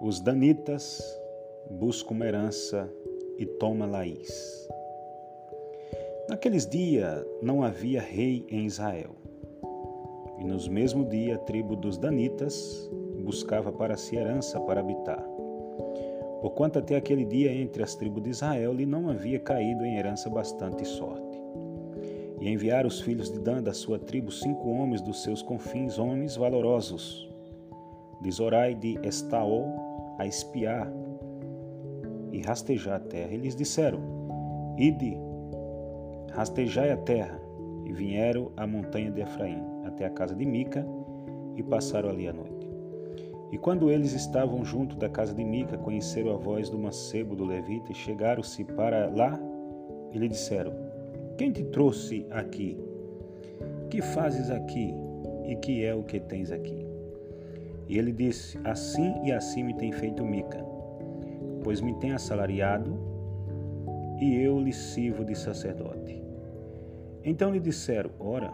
Os 0.00 0.20
danitas 0.20 1.02
buscam 1.68 2.14
uma 2.14 2.24
herança 2.24 2.88
e 3.36 3.44
toma 3.44 3.84
Laís. 3.84 4.68
Naqueles 6.28 6.64
dias 6.64 7.26
não 7.42 7.64
havia 7.64 8.00
rei 8.00 8.46
em 8.48 8.64
Israel. 8.64 9.10
E 10.38 10.44
nos 10.44 10.68
mesmos 10.68 11.08
dias 11.10 11.36
a 11.36 11.40
tribo 11.40 11.74
dos 11.74 11.98
Danitas 11.98 12.88
buscava 13.24 13.72
para 13.72 13.96
si 13.96 14.14
herança 14.14 14.60
para 14.60 14.78
habitar. 14.78 15.20
Porquanto 16.40 16.78
até 16.78 16.94
aquele 16.94 17.24
dia 17.24 17.52
entre 17.52 17.82
as 17.82 17.96
tribos 17.96 18.22
de 18.22 18.30
Israel 18.30 18.72
lhe 18.72 18.86
não 18.86 19.10
havia 19.10 19.40
caído 19.40 19.84
em 19.84 19.96
herança 19.96 20.30
bastante 20.30 20.84
sorte. 20.84 21.31
E 22.42 22.50
enviaram 22.50 22.88
os 22.88 23.00
filhos 23.00 23.30
de 23.30 23.38
Dan 23.38 23.62
da 23.62 23.72
sua 23.72 24.00
tribo 24.00 24.32
cinco 24.32 24.68
homens 24.68 25.00
dos 25.00 25.22
seus 25.22 25.40
confins, 25.42 25.96
homens 25.96 26.34
valorosos, 26.34 27.30
de 28.20 28.32
Zorai 28.32 28.74
de 28.74 28.98
Estaol, 29.06 29.64
a 30.18 30.26
espiar 30.26 30.92
e 32.32 32.40
rastejar 32.40 32.96
a 32.96 32.98
terra. 32.98 33.32
E 33.32 33.36
lhes 33.36 33.54
disseram: 33.54 34.00
Ide 34.76 35.16
Rastejai 36.32 36.90
a 36.90 36.96
terra, 36.96 37.40
e 37.84 37.92
vieram 37.92 38.50
à 38.56 38.66
montanha 38.66 39.12
de 39.12 39.20
Efraim, 39.20 39.62
até 39.84 40.04
a 40.06 40.10
casa 40.10 40.34
de 40.34 40.44
Mica, 40.44 40.84
e 41.54 41.62
passaram 41.62 42.08
ali 42.08 42.26
a 42.26 42.32
noite. 42.32 42.68
E 43.52 43.58
quando 43.58 43.88
eles 43.88 44.14
estavam 44.14 44.64
junto 44.64 44.96
da 44.96 45.08
casa 45.08 45.32
de 45.32 45.44
Mica, 45.44 45.78
conheceram 45.78 46.34
a 46.34 46.36
voz 46.38 46.68
do 46.68 46.76
mancebo 46.76 47.36
do 47.36 47.44
levita, 47.44 47.92
e 47.92 47.94
chegaram-se 47.94 48.64
para 48.64 49.08
lá, 49.14 49.38
e 50.10 50.18
lhe 50.18 50.26
disseram: 50.26 50.81
Quem 51.36 51.50
te 51.50 51.64
trouxe 51.64 52.26
aqui? 52.30 52.78
Que 53.90 54.02
fazes 54.02 54.50
aqui? 54.50 54.94
E 55.46 55.56
que 55.56 55.84
é 55.84 55.94
o 55.94 56.02
que 56.02 56.20
tens 56.20 56.52
aqui? 56.52 56.86
E 57.88 57.98
ele 57.98 58.12
disse: 58.12 58.58
Assim 58.64 59.14
e 59.24 59.32
assim 59.32 59.62
me 59.62 59.74
tem 59.74 59.92
feito 59.92 60.24
Mica, 60.24 60.64
pois 61.64 61.80
me 61.80 61.94
tem 61.94 62.12
assalariado, 62.12 62.98
e 64.20 64.36
eu 64.40 64.60
lhe 64.60 64.72
sirvo 64.72 65.24
de 65.24 65.34
sacerdote. 65.34 66.22
Então 67.24 67.50
lhe 67.50 67.60
disseram: 67.60 68.10
Ora, 68.18 68.52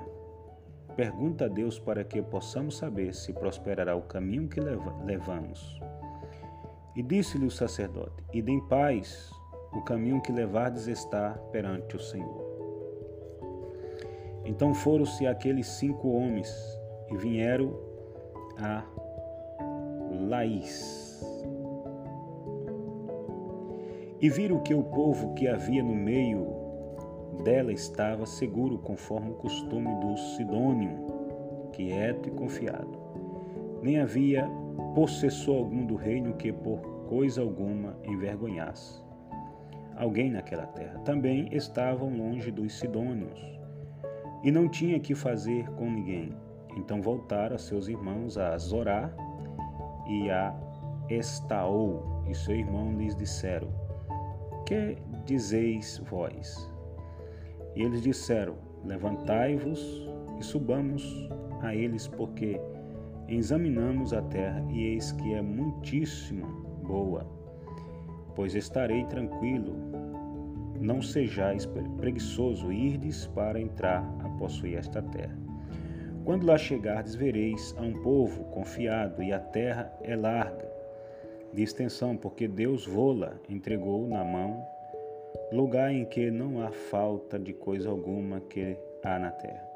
pergunta 0.96 1.44
a 1.44 1.48
Deus 1.48 1.78
para 1.78 2.04
que 2.04 2.22
possamos 2.22 2.78
saber 2.78 3.14
se 3.14 3.32
prosperará 3.32 3.94
o 3.94 4.02
caminho 4.02 4.48
que 4.48 4.60
levamos. 4.60 5.80
E 6.96 7.02
disse-lhe 7.02 7.46
o 7.46 7.50
sacerdote: 7.50 8.24
Ide 8.32 8.50
em 8.50 8.60
paz, 8.66 9.30
o 9.72 9.82
caminho 9.82 10.20
que 10.20 10.32
levardes 10.32 10.86
está 10.86 11.30
perante 11.52 11.96
o 11.96 12.00
Senhor. 12.00 12.47
Então 14.48 14.72
foram-se 14.72 15.26
aqueles 15.26 15.66
cinco 15.66 16.08
homens 16.08 16.50
e 17.12 17.16
vieram 17.18 17.78
a 18.56 18.82
Laís. 20.10 21.22
E 24.18 24.30
viram 24.30 24.58
que 24.60 24.72
o 24.72 24.82
povo 24.82 25.34
que 25.34 25.46
havia 25.46 25.84
no 25.84 25.94
meio 25.94 26.46
dela 27.44 27.70
estava 27.70 28.24
seguro, 28.24 28.78
conforme 28.78 29.32
o 29.32 29.34
costume 29.34 29.94
do 30.00 30.16
Sidônio, 30.16 31.06
quieto 31.72 32.30
e 32.30 32.32
confiado. 32.32 32.98
Nem 33.82 34.00
havia 34.00 34.48
possessor 34.94 35.58
algum 35.58 35.84
do 35.84 35.94
reino 35.94 36.32
que 36.32 36.50
por 36.50 36.80
coisa 37.06 37.42
alguma 37.42 37.98
envergonhasse 38.02 39.06
alguém 39.94 40.30
naquela 40.30 40.66
terra. 40.66 41.00
Também 41.00 41.48
estavam 41.52 42.08
longe 42.08 42.50
dos 42.50 42.78
Sidônios 42.78 43.57
e 44.42 44.50
não 44.50 44.68
tinha 44.68 44.98
que 45.00 45.14
fazer 45.14 45.68
com 45.70 45.90
ninguém. 45.90 46.32
Então 46.76 47.02
voltaram 47.02 47.56
a 47.56 47.58
seus 47.58 47.88
irmãos 47.88 48.38
a 48.38 48.56
Zorá 48.56 49.10
e 50.06 50.30
a 50.30 50.54
Estaol, 51.08 52.22
e 52.28 52.34
seu 52.34 52.54
irmão 52.54 52.92
lhes 52.96 53.16
disseram: 53.16 53.68
Que 54.66 54.96
dizeis 55.24 55.98
vós? 56.10 56.70
E 57.74 57.82
eles 57.82 58.02
disseram: 58.02 58.56
Levantai-vos 58.84 60.08
e 60.38 60.44
subamos 60.44 61.28
a 61.62 61.74
eles, 61.74 62.06
porque 62.06 62.60
examinamos 63.26 64.12
a 64.12 64.22
terra 64.22 64.64
e 64.70 64.84
eis 64.84 65.12
que 65.12 65.34
é 65.34 65.42
muitíssimo 65.42 66.46
boa. 66.86 67.26
Pois 68.34 68.54
estarei 68.54 69.04
tranquilo, 69.06 69.74
não 70.80 71.02
sejais 71.02 71.66
preguiçoso, 71.96 72.72
irdes 72.72 73.26
para 73.26 73.60
entrar 73.60 74.02
a 74.20 74.27
possuir 74.38 74.78
esta 74.78 75.02
terra. 75.02 75.36
Quando 76.24 76.46
lá 76.46 76.58
chegardes, 76.58 77.14
vereis 77.14 77.74
a 77.78 77.82
um 77.82 77.94
povo 78.02 78.44
confiado, 78.44 79.22
e 79.22 79.32
a 79.32 79.40
terra 79.40 79.90
é 80.02 80.14
larga, 80.14 80.70
de 81.54 81.62
extensão, 81.62 82.16
porque 82.16 82.46
Deus 82.46 82.86
vô-la 82.86 83.32
entregou 83.48 84.06
na 84.06 84.22
mão, 84.22 84.62
lugar 85.50 85.90
em 85.90 86.04
que 86.04 86.30
não 86.30 86.62
há 86.62 86.70
falta 86.70 87.38
de 87.38 87.54
coisa 87.54 87.88
alguma 87.88 88.40
que 88.40 88.76
há 89.02 89.18
na 89.18 89.30
terra. 89.30 89.66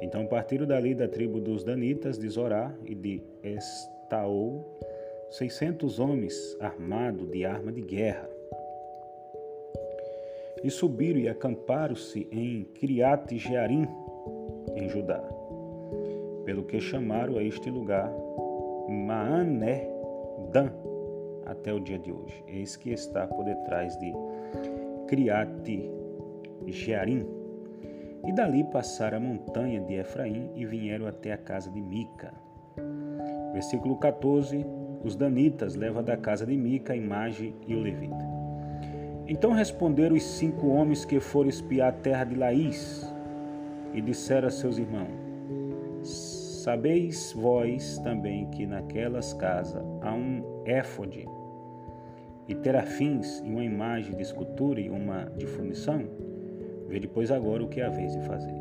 Então 0.00 0.26
partiram 0.26 0.64
dali 0.64 0.94
da 0.94 1.08
tribo 1.08 1.40
dos 1.40 1.64
Danitas, 1.64 2.16
de 2.16 2.28
Zorá 2.28 2.72
e 2.84 2.94
de 2.94 3.20
Estaol, 3.42 4.64
seiscentos 5.28 5.98
homens 5.98 6.56
armados 6.60 7.28
de 7.30 7.44
arma 7.44 7.72
de 7.72 7.80
guerra. 7.80 8.29
E 10.62 10.70
subiram 10.70 11.18
e 11.18 11.28
acamparam-se 11.28 12.28
em 12.30 12.64
Criate 12.74 13.38
Jearim, 13.38 13.88
em 14.76 14.88
Judá. 14.88 15.22
Pelo 16.44 16.64
que 16.64 16.80
chamaram 16.80 17.38
a 17.38 17.42
este 17.42 17.70
lugar 17.70 18.12
Maané 18.88 19.88
Dan, 20.52 20.70
até 21.46 21.72
o 21.72 21.80
dia 21.80 21.98
de 21.98 22.12
hoje. 22.12 22.44
Eis 22.46 22.76
que 22.76 22.90
está 22.90 23.26
por 23.26 23.44
detrás 23.44 23.96
de 23.98 24.12
Criate 25.08 25.90
Jearim. 26.66 27.26
E 28.26 28.32
dali 28.32 28.64
passaram 28.64 29.16
a 29.16 29.20
montanha 29.20 29.80
de 29.80 29.94
Efraim 29.94 30.50
e 30.54 30.66
vieram 30.66 31.06
até 31.06 31.32
a 31.32 31.38
casa 31.38 31.70
de 31.70 31.80
Mica. 31.80 32.34
Versículo 33.52 33.96
14: 33.96 34.64
Os 35.02 35.16
danitas 35.16 35.74
levam 35.74 36.02
da 36.02 36.16
casa 36.16 36.44
de 36.44 36.56
Mica 36.56 36.92
a 36.92 36.96
imagem 36.96 37.54
e 37.66 37.74
o 37.74 37.80
levita. 37.80 38.29
Então 39.30 39.52
responderam 39.52 40.16
os 40.16 40.24
cinco 40.24 40.66
homens 40.66 41.04
que 41.04 41.20
foram 41.20 41.48
espiar 41.48 41.90
a 41.90 41.92
terra 41.92 42.24
de 42.24 42.34
Laís 42.34 43.06
e 43.94 44.00
disseram 44.00 44.48
a 44.48 44.50
seus 44.50 44.76
irmãos: 44.76 46.02
Sabeis 46.02 47.32
vós 47.32 47.96
também 47.98 48.46
que 48.46 48.66
naquelas 48.66 49.32
casas 49.32 49.80
há 50.00 50.12
um 50.12 50.42
éfode 50.64 51.28
e 52.48 52.56
terafins 52.56 53.38
e 53.44 53.48
uma 53.48 53.62
imagem 53.62 54.16
de 54.16 54.22
escultura 54.22 54.80
e 54.80 54.90
uma 54.90 55.26
de 55.36 55.46
fundição? 55.46 56.02
Vê 56.88 56.98
depois 56.98 57.30
agora 57.30 57.62
o 57.62 57.68
que 57.68 57.80
é 57.80 57.86
a 57.86 57.88
vez 57.88 58.12
de 58.12 58.26
fazer. 58.26 58.54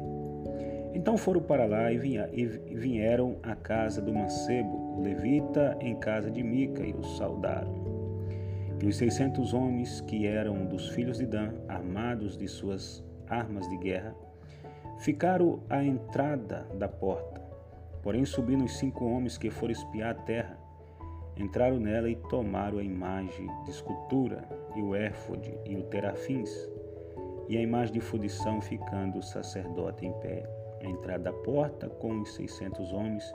Então 0.94 1.18
foram 1.18 1.42
para 1.42 1.66
lá 1.66 1.92
e 1.92 1.98
vieram 1.98 3.38
à 3.42 3.56
casa 3.56 4.04
do 4.04 4.14
mancebo, 4.14 5.00
o 5.00 5.02
levita, 5.02 5.76
em 5.82 5.96
casa 5.96 6.30
de 6.30 6.44
Mica, 6.44 6.84
e 6.84 6.94
o 6.94 7.04
saudaram. 7.04 7.89
E 8.82 8.88
os 8.88 8.96
seiscentos 8.96 9.54
homens 9.54 10.00
que 10.02 10.26
eram 10.26 10.66
dos 10.66 10.90
filhos 10.90 11.18
de 11.18 11.26
Dan, 11.26 11.52
armados 11.68 12.38
de 12.38 12.48
suas 12.48 13.04
armas 13.28 13.68
de 13.70 13.78
guerra, 13.78 14.16
ficaram 15.00 15.60
à 15.70 15.84
entrada 15.84 16.66
da 16.76 16.88
porta. 16.88 17.42
Porém 18.02 18.24
subiram 18.24 18.64
os 18.64 18.78
cinco 18.78 19.06
homens 19.06 19.38
que 19.38 19.50
foram 19.50 19.74
espiar 19.74 20.12
a 20.12 20.14
terra, 20.14 20.58
entraram 21.36 21.80
nela 21.80 22.10
e 22.10 22.16
tomaram 22.16 22.80
a 22.80 22.84
imagem 22.84 23.48
de 23.66 23.72
escultura, 23.72 24.44
e 24.76 24.82
o 24.82 24.96
éfode, 24.96 25.54
e 25.66 25.76
o 25.76 25.84
terafins, 25.84 26.50
e 27.48 27.58
a 27.58 27.62
imagem 27.62 27.94
de 27.94 28.00
fundição 28.00 28.62
ficando 28.62 29.20
o 29.20 29.24
sacerdote 29.24 30.06
em 30.06 30.14
pé, 30.20 30.44
à 30.82 30.86
entrada 30.86 31.26
da 31.26 31.34
porta 31.34 31.90
com 31.90 32.22
os 32.22 32.34
seiscentos 32.36 32.94
homens 32.94 33.30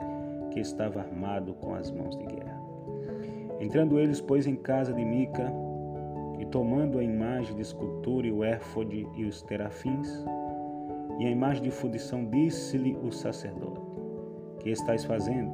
que 0.51 0.59
estava 0.59 1.01
armado 1.01 1.53
com 1.55 1.75
as 1.75 1.91
mãos 1.91 2.17
de 2.17 2.25
guerra. 2.25 2.54
Entrando 3.59 3.99
eles, 3.99 4.21
pois, 4.21 4.47
em 4.47 4.55
casa 4.55 4.93
de 4.93 5.03
Mica, 5.03 5.51
e 6.39 6.45
tomando 6.45 6.99
a 6.99 7.03
imagem 7.03 7.55
de 7.55 7.61
escultura 7.61 8.27
e 8.27 8.31
o 8.31 8.43
éfode 8.43 9.07
e 9.15 9.25
os 9.25 9.41
terafins, 9.41 10.25
e 11.19 11.25
a 11.25 11.29
imagem 11.29 11.63
de 11.63 11.71
fundição, 11.71 12.25
disse-lhe 12.25 12.97
o 13.01 13.11
sacerdote: 13.11 13.81
Que 14.59 14.69
estás 14.69 15.05
fazendo? 15.05 15.51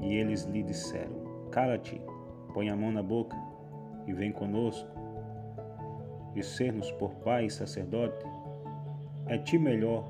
E 0.00 0.14
eles 0.14 0.44
lhe 0.44 0.62
disseram: 0.62 1.14
Cala-te, 1.50 2.00
põe 2.52 2.68
a 2.68 2.76
mão 2.76 2.90
na 2.90 3.02
boca 3.02 3.36
e 4.06 4.12
vem 4.12 4.32
conosco 4.32 4.88
e 6.34 6.42
ser-nos 6.42 6.90
por 6.92 7.10
pai 7.16 7.46
e 7.46 7.50
sacerdote, 7.50 8.26
é 9.26 9.38
ti 9.38 9.58
melhor 9.58 10.04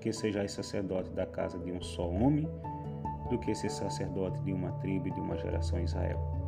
que 0.00 0.12
sejais 0.12 0.52
sacerdote 0.52 1.10
da 1.10 1.26
casa 1.26 1.58
de 1.58 1.72
um 1.72 1.80
só 1.80 2.08
homem 2.08 2.48
do 3.28 3.38
que 3.38 3.54
ser 3.54 3.70
sacerdote 3.70 4.38
de 4.40 4.52
uma 4.52 4.72
tribo 4.72 5.08
e 5.08 5.10
de 5.10 5.20
uma 5.20 5.36
geração 5.36 5.80
Israel. 5.80 6.39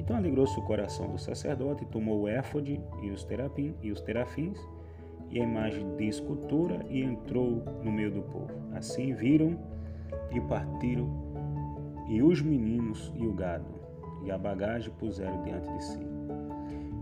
Então 0.00 0.16
alegrou-se 0.16 0.58
o 0.58 0.62
coração 0.62 1.08
do 1.08 1.18
sacerdote, 1.18 1.84
tomou 1.84 2.22
o 2.22 2.28
éfode 2.28 2.80
e 3.02 3.10
os, 3.10 3.22
terapim, 3.22 3.74
e 3.82 3.92
os 3.92 4.00
terafins 4.00 4.58
e 5.28 5.38
a 5.38 5.44
imagem 5.44 5.94
de 5.96 6.08
escultura 6.08 6.80
e 6.88 7.02
entrou 7.02 7.62
no 7.84 7.92
meio 7.92 8.10
do 8.10 8.22
povo. 8.22 8.50
Assim 8.72 9.12
viram 9.12 9.58
e 10.32 10.40
partiram 10.40 11.06
e 12.08 12.22
os 12.22 12.40
meninos 12.40 13.12
e 13.14 13.26
o 13.26 13.34
gado 13.34 13.78
e 14.24 14.30
a 14.30 14.38
bagagem 14.38 14.90
puseram 14.94 15.42
diante 15.42 15.70
de 15.70 15.84
si. 15.84 16.00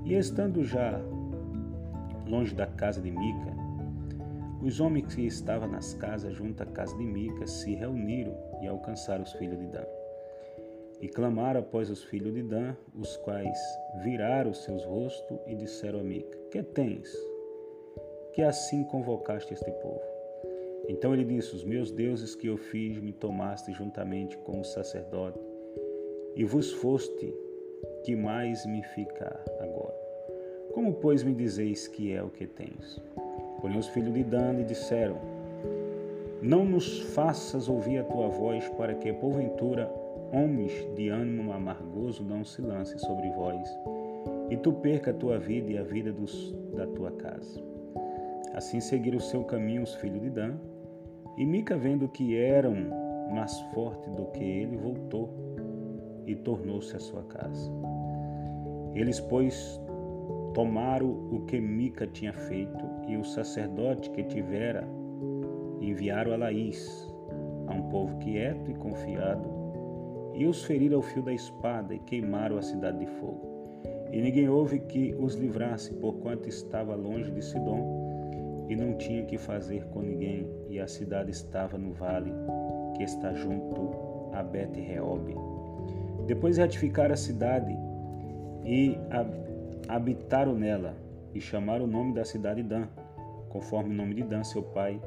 E 0.05 0.15
estando 0.15 0.65
já 0.65 1.01
longe 2.27 2.53
da 2.53 2.67
casa 2.67 3.01
de 3.01 3.13
Mica, 3.13 3.57
os 4.61 4.81
homens 4.81 5.15
que 5.15 5.25
estavam 5.25 5.69
nas 5.69 5.95
casas 5.95 6.35
junto 6.35 6.65
à 6.65 6.67
casa 6.67 6.97
de 6.97 7.05
Mica 7.05 7.47
se 7.47 7.77
reuniram 7.77 8.37
e 8.61 8.67
alcançaram 8.67 9.23
os 9.23 9.33
filhos 9.35 9.57
de 9.57 9.67
Dan. 9.69 9.98
E 11.01 11.09
clamaram 11.09 11.61
após 11.61 11.91
os 11.91 12.03
filhos 12.05 12.35
de 12.35 12.43
Dan, 12.43 12.75
os 12.99 13.17
quais 13.19 13.59
viraram 14.03 14.53
seus 14.53 14.85
rostos 14.85 15.39
e 15.47 15.55
disseram 15.55 16.01
a 16.01 16.03
Mica: 16.03 16.37
Que 16.51 16.63
tens? 16.63 17.15
Que 18.33 18.43
assim 18.43 18.83
convocaste 18.85 19.55
este 19.55 19.71
povo? 19.71 20.03
Então 20.89 21.13
ele 21.15 21.25
disse: 21.25 21.55
Os 21.55 21.65
meus 21.65 21.93
deuses 21.93 22.35
que 22.35 22.49
eu 22.49 22.57
fiz 22.57 22.99
me 22.99 23.13
tomaste 23.13 23.73
juntamente 23.73 24.37
com 24.39 24.61
o 24.61 24.65
sacerdote, 24.65 25.39
e 26.35 26.45
vos 26.45 26.73
foste, 26.73 27.35
que 28.05 28.17
mais 28.17 28.67
me 28.67 28.83
fica 28.83 29.41
agora? 29.61 29.95
Como, 30.73 30.95
pois, 30.95 31.23
me 31.23 31.35
dizeis 31.35 31.89
que 31.89 32.13
é 32.13 32.23
o 32.23 32.29
que 32.29 32.47
tens? 32.47 33.01
Porém, 33.61 33.79
os 33.79 33.89
filhos 33.89 34.15
de 34.15 34.25
Dan 34.25 34.53
lhe 34.53 34.65
disseram: 34.65 35.17
Não 36.43 36.65
nos 36.65 37.01
faças 37.15 37.69
ouvir 37.69 37.99
a 37.99 38.05
tua 38.05 38.29
voz, 38.29 38.69
para 38.71 38.95
que, 38.95 39.13
porventura, 39.13 39.91
homens 40.33 40.73
de 40.95 41.09
ânimo 41.09 41.53
amargoso 41.53 42.23
não 42.25 42.45
se 42.45 42.61
lancem 42.63 42.99
sobre 42.99 43.31
vós, 43.31 43.69
e 44.51 44.57
tu 44.57 44.73
perca 44.73 45.11
a 45.11 45.15
tua 45.15 45.39
vida 45.39 45.71
e 45.71 45.79
a 45.79 45.83
vida 45.83 46.13
dos, 46.13 46.53
da 46.75 46.87
tua 46.87 47.11
casa. 47.13 47.63
Assim 48.55 48.81
seguiram 48.81 49.19
o 49.19 49.21
seu 49.21 49.45
caminho 49.45 49.83
os 49.83 49.95
filhos 49.95 50.21
de 50.21 50.31
Dan, 50.31 50.57
e 51.37 51.45
Mica, 51.45 51.77
vendo 51.77 52.09
que 52.09 52.37
eram 52.37 52.75
mais 53.31 53.59
fortes 53.73 54.11
do 54.15 54.27
que 54.27 54.43
ele, 54.43 54.77
voltou 54.77 55.31
e 56.27 56.35
tornou-se 56.35 56.95
à 56.97 56.99
sua 56.99 57.23
casa. 57.25 57.71
Eles, 58.95 59.21
pois, 59.21 59.81
tomaram 60.55 61.09
o 61.31 61.45
que 61.47 61.61
Mica 61.61 62.07
tinha 62.07 62.33
feito 62.33 62.85
e 63.07 63.17
o 63.17 63.25
sacerdote 63.25 64.11
que 64.11 64.25
tivera 64.25 64.87
enviaram 65.81 66.33
a 66.33 66.37
Laís, 66.37 67.15
a 67.69 67.75
um 67.75 67.83
povo 67.91 68.19
quieto 68.19 68.71
e 68.71 68.75
confiado, 68.75 69.58
e 70.39 70.47
os 70.47 70.63
feriram 70.63 70.99
ao 70.99 71.03
fio 71.03 71.21
da 71.21 71.33
espada 71.33 71.93
e 71.93 71.99
queimaram 71.99 72.57
a 72.57 72.63
cidade 72.63 73.01
de 73.01 73.07
fogo. 73.07 73.75
E 74.13 74.23
ninguém 74.23 74.49
houve 74.49 74.79
que 74.79 75.15
os 75.19 75.35
livrasse, 75.35 75.93
porquanto 75.95 76.49
estava 76.49 76.95
longe 76.95 77.31
de 77.33 77.43
Sidom 77.45 78.67
e 78.69 78.77
não 78.77 78.97
tinha 78.97 79.25
que 79.25 79.37
fazer 79.37 79.85
com 79.87 80.01
ninguém, 80.01 80.49
e 80.69 80.79
a 80.79 80.87
cidade 80.87 81.33
estava 81.33 81.77
no 81.77 81.93
vale 81.93 82.33
que 82.97 83.03
está 83.03 83.35
junto 83.35 83.91
a 84.33 84.43
Bet-Reob. 84.43 85.35
Depois 86.27 86.57
retificaram 86.57 87.15
a 87.15 87.17
cidade 87.17 87.77
e 88.65 88.97
habitaram 89.89 90.55
nela 90.55 90.95
e 91.35 91.41
chamaram 91.41 91.85
o 91.85 91.89
nome 91.89 92.15
da 92.15 92.25
cidade 92.25 92.63
Dan, 92.63 92.87
conforme 93.49 93.91
o 93.91 93.97
nome 93.97 94.15
de 94.15 94.23
Dan, 94.23 94.45
seu 94.45 94.63
pai, 94.63 95.01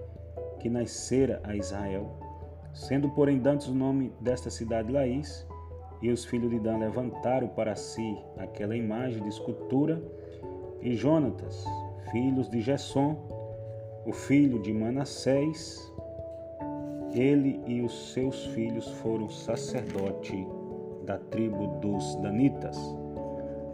que 0.59 0.69
nascera 0.69 1.39
a 1.43 1.55
Israel. 1.55 2.20
Sendo, 2.73 3.09
porém, 3.09 3.39
dantes 3.39 3.67
o 3.67 3.75
nome 3.75 4.11
desta 4.19 4.49
cidade 4.49 4.91
Laís, 4.91 5.45
e 6.01 6.09
os 6.09 6.25
filhos 6.25 6.49
de 6.49 6.59
Dan 6.59 6.77
levantaram 6.77 7.47
para 7.47 7.75
si 7.75 8.17
aquela 8.37 8.75
imagem 8.75 9.21
de 9.21 9.29
escultura, 9.29 10.01
e 10.81 10.95
Jonatas, 10.95 11.63
filhos 12.11 12.49
de 12.49 12.59
Gesson, 12.59 13.15
o 14.05 14.11
filho 14.11 14.59
de 14.59 14.73
Manassés, 14.73 15.91
ele 17.13 17.61
e 17.67 17.81
os 17.81 18.13
seus 18.13 18.47
filhos 18.47 18.87
foram 18.87 19.29
sacerdote 19.29 20.47
da 21.05 21.17
tribo 21.17 21.67
dos 21.79 22.15
Danitas 22.15 22.77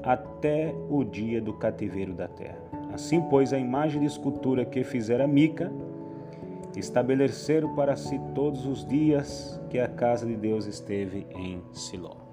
até 0.04 0.74
o 0.90 1.04
dia 1.04 1.42
do 1.42 1.54
cativeiro 1.54 2.14
da 2.14 2.28
terra. 2.28 2.58
Assim, 2.94 3.22
pois, 3.30 3.54
a 3.54 3.60
imagem 3.60 4.02
de 4.02 4.08
escultura 4.08 4.66
que 4.66 4.84
fizera 4.84 5.28
Mica 5.28 5.72
estabeleceram 6.78 7.76
para 7.76 7.96
si 7.96 8.20
todos 8.34 8.66
os 8.66 8.86
dias 8.86 9.60
que 9.70 9.80
a 9.80 9.88
casa 9.88 10.26
de 10.26 10.36
Deus 10.36 10.66
esteve 10.66 11.26
em 11.36 11.62
Siló. 11.72 12.27